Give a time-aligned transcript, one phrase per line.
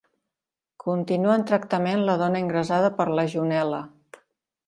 [0.83, 3.83] Continua en tractament la dona ingressada per legionel·la